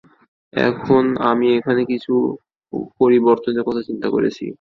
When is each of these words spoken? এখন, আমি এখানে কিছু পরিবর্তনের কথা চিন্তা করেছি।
এখন, 0.53 1.03
আমি 1.29 1.47
এখানে 1.57 1.81
কিছু 1.91 2.13
পরিবর্তনের 2.99 3.63
কথা 3.67 3.81
চিন্তা 3.89 4.07
করেছি। 4.15 4.45